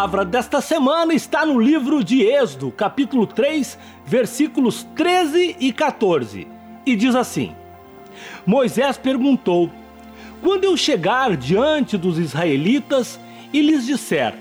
[0.00, 6.48] palavra desta semana está no livro de Êxodo, capítulo 3, versículos 13 e 14.
[6.86, 7.54] E diz assim:
[8.46, 9.70] Moisés perguntou:
[10.40, 13.20] Quando eu chegar diante dos israelitas
[13.52, 14.38] e lhes disser: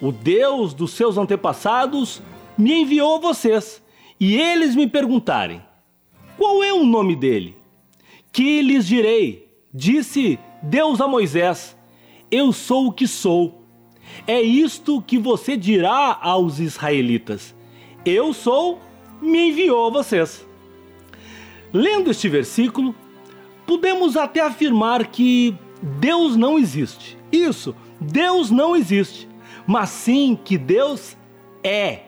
[0.00, 2.22] O Deus dos seus antepassados
[2.56, 3.82] me enviou vocês,
[4.20, 5.60] e eles me perguntarem:
[6.36, 7.56] Qual é o nome dele?
[8.30, 9.52] Que lhes direi?
[9.74, 11.76] Disse Deus a Moisés:
[12.30, 13.58] Eu sou o que sou.
[14.26, 17.54] É isto que você dirá aos israelitas:
[18.04, 18.80] Eu sou,
[19.20, 20.46] me enviou a vocês.
[21.72, 22.94] Lendo este versículo,
[23.66, 27.18] podemos até afirmar que Deus não existe.
[27.30, 29.28] Isso, Deus não existe,
[29.66, 31.16] mas sim que Deus
[31.62, 32.02] é.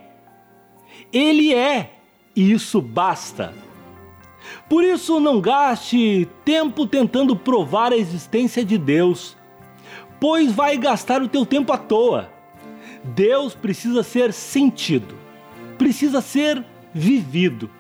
[1.13, 1.93] Ele é,
[2.35, 3.55] e isso basta.
[4.69, 9.37] Por isso, não gaste tempo tentando provar a existência de Deus
[10.21, 12.31] pois vai gastar o teu tempo à toa.
[13.03, 15.15] Deus precisa ser sentido,
[15.79, 17.71] precisa ser vivido.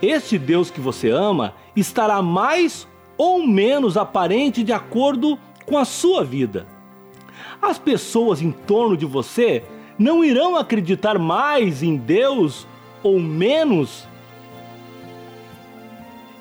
[0.00, 6.24] Este Deus que você ama estará mais ou menos aparente de acordo com a sua
[6.24, 6.66] vida.
[7.60, 9.62] As pessoas em torno de você
[9.98, 12.66] não irão acreditar mais em Deus
[13.02, 14.06] ou menos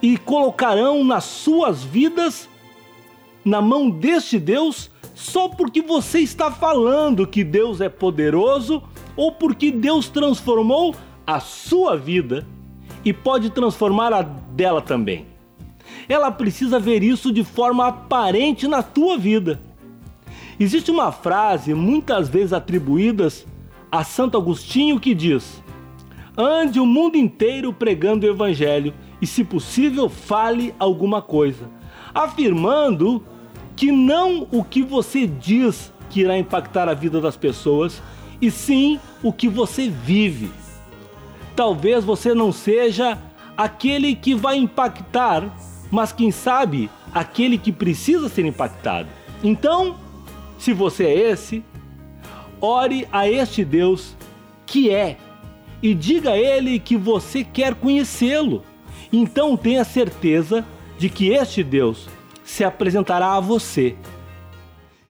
[0.01, 2.49] e colocarão nas suas vidas,
[3.45, 4.90] na mão deste Deus,
[5.21, 8.81] só porque você está falando que Deus é poderoso
[9.15, 10.95] ou porque Deus transformou
[11.27, 12.47] a sua vida
[13.05, 15.27] e pode transformar a dela também.
[16.09, 19.61] Ela precisa ver isso de forma aparente na tua vida.
[20.59, 23.27] Existe uma frase muitas vezes atribuída
[23.91, 25.61] a Santo Agostinho que diz:
[26.35, 31.69] Ande o mundo inteiro pregando o evangelho e, se possível, fale alguma coisa,
[32.11, 33.23] afirmando
[33.75, 38.01] que não o que você diz que irá impactar a vida das pessoas,
[38.41, 40.51] e sim o que você vive.
[41.55, 43.17] Talvez você não seja
[43.55, 45.55] aquele que vai impactar,
[45.89, 49.07] mas quem sabe aquele que precisa ser impactado.
[49.43, 49.95] Então,
[50.57, 51.63] se você é esse,
[52.59, 54.15] ore a este Deus
[54.65, 55.17] que é
[55.81, 58.63] e diga a ele que você quer conhecê-lo.
[59.11, 60.63] Então tenha certeza
[60.97, 62.07] de que este Deus
[62.51, 63.95] se apresentará a você